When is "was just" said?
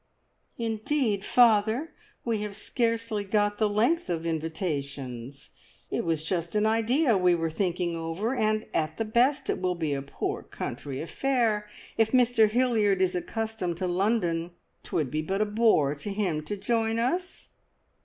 6.03-6.55